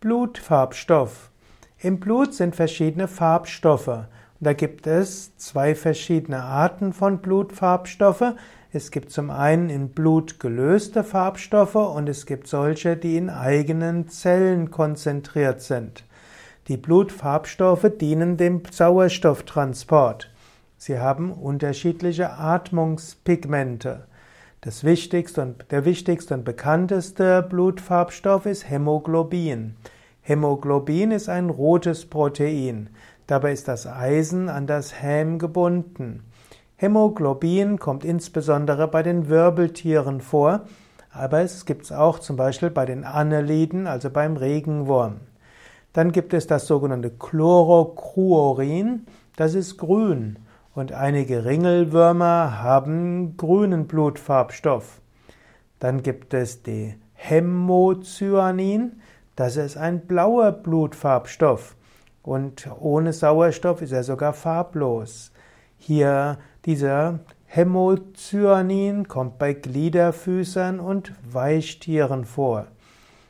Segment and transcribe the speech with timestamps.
[0.00, 1.28] Blutfarbstoff.
[1.80, 4.04] Im Blut sind verschiedene Farbstoffe.
[4.38, 8.34] Da gibt es zwei verschiedene Arten von Blutfarbstoffe.
[8.72, 14.06] Es gibt zum einen in Blut gelöste Farbstoffe und es gibt solche, die in eigenen
[14.06, 16.04] Zellen konzentriert sind.
[16.68, 20.30] Die Blutfarbstoffe dienen dem Sauerstofftransport.
[20.76, 24.06] Sie haben unterschiedliche Atmungspigmente.
[24.60, 29.76] Das wichtigste und, der wichtigste und bekannteste Blutfarbstoff ist Hämoglobin.
[30.28, 32.90] Hämoglobin ist ein rotes Protein.
[33.26, 36.22] Dabei ist das Eisen an das Häm gebunden.
[36.76, 40.66] Hämoglobin kommt insbesondere bei den Wirbeltieren vor,
[41.10, 45.20] aber es gibt es auch zum Beispiel bei den Anneliden, also beim Regenwurm.
[45.94, 50.40] Dann gibt es das sogenannte Chlorocruorin, das ist grün
[50.74, 55.00] und einige Ringelwürmer haben grünen Blutfarbstoff.
[55.78, 59.00] Dann gibt es die Hämocyanin,
[59.38, 61.76] das ist ein blauer Blutfarbstoff
[62.24, 65.30] und ohne Sauerstoff ist er sogar farblos.
[65.76, 72.66] Hier dieser Hämocyanin kommt bei Gliederfüßern und Weichtieren vor.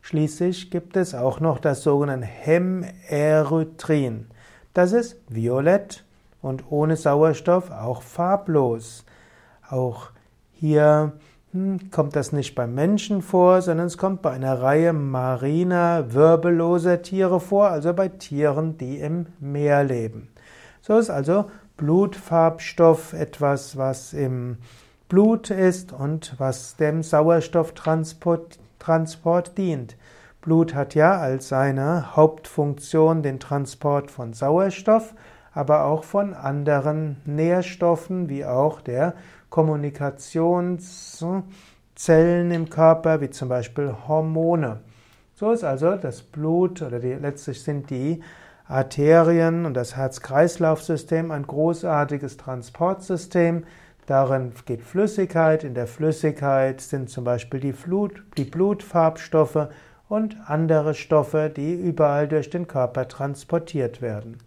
[0.00, 4.26] Schließlich gibt es auch noch das sogenannte Hämerythrin.
[4.74, 6.04] Das ist violett
[6.40, 9.04] und ohne Sauerstoff auch farblos.
[9.70, 10.10] Auch
[10.50, 11.12] hier
[11.90, 17.40] kommt das nicht beim Menschen vor, sondern es kommt bei einer Reihe mariner, wirbelloser Tiere
[17.40, 20.28] vor, also bei Tieren, die im Meer leben.
[20.80, 24.58] So ist also Blutfarbstoff etwas, was im
[25.08, 29.96] Blut ist und was dem Sauerstofftransport Transport dient.
[30.40, 35.14] Blut hat ja als seine Hauptfunktion den Transport von Sauerstoff
[35.54, 39.14] aber auch von anderen Nährstoffen, wie auch der
[39.50, 44.80] Kommunikationszellen im Körper, wie zum Beispiel Hormone.
[45.34, 48.22] So ist also das Blut oder die, letztlich sind die
[48.68, 53.64] Arterien und das Herz-Kreislauf-System ein großartiges Transportsystem.
[54.06, 59.68] Darin geht Flüssigkeit, in der Flüssigkeit sind zum Beispiel die, Blut, die Blutfarbstoffe
[60.08, 64.38] und andere Stoffe, die überall durch den Körper transportiert werden.